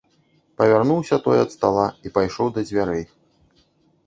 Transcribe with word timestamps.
Павярнуўся 0.61 1.19
той 1.25 1.37
ад 1.43 1.53
стала 1.57 1.83
і 2.09 2.13
пайшоў 2.17 2.47
да 2.57 2.61
дзвярэй. 2.71 3.05